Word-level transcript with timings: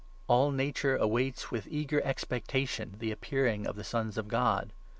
All 0.27 0.49
Nature 0.51 0.95
awaits 0.97 1.51
with 1.51 1.65
19 1.67 1.79
eager 1.79 2.03
expectation 2.03 2.95
the 2.97 3.11
appearing 3.11 3.67
of 3.67 3.75
the 3.75 3.83
Sons 3.83 4.17
of 4.17 4.27
God. 4.27 4.73